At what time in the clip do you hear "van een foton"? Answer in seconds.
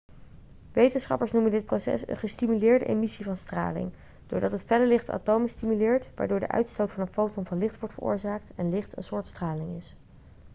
6.91-7.45